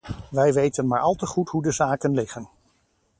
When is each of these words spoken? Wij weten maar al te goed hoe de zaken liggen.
Wij 0.29 0.53
weten 0.53 0.87
maar 0.87 0.99
al 0.99 1.13
te 1.15 1.25
goed 1.25 1.49
hoe 1.49 1.61
de 1.63 1.71
zaken 1.71 2.11
liggen. 2.13 2.49